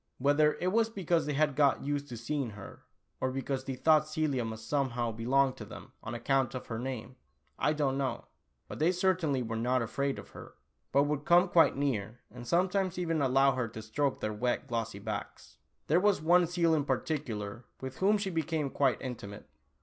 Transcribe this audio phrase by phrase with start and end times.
[0.17, 2.85] Whether it was because they had got used to seeing her,
[3.19, 7.17] or because they thought Celia must somehow belong to them on account of her name,
[7.59, 8.25] I don't know,
[8.67, 10.55] but they certainly were not afraid of her,
[10.91, 14.97] but would come quite near, and sometimes even allow her to stroke their wet glossy
[14.97, 15.57] backs.
[15.85, 19.47] There was one seal in particular, with whom she became quite intimate.